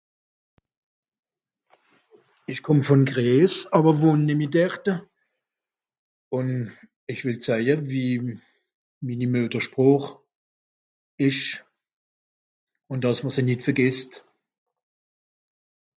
[2.49, 4.93] esch komm von Gries awer wohn nemmi derte
[6.37, 6.49] un
[7.11, 8.11] esch wìll zaje wie
[9.05, 10.07] minni muettersproch
[11.27, 11.43] esch
[12.91, 14.11] un dàss mr se nìt vergesst